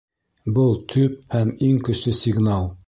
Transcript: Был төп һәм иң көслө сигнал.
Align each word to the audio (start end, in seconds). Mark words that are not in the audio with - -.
Был 0.55 0.73
төп 0.93 1.21
һәм 1.37 1.55
иң 1.69 1.81
көслө 1.91 2.19
сигнал. 2.25 2.71